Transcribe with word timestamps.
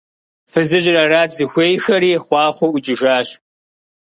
Фызыжьри 0.51 0.99
арат 1.03 1.29
зыхуеиххэри, 1.37 2.21
хъуахъуэу 2.25 2.71
ӀукӀыжащ. 2.73 3.29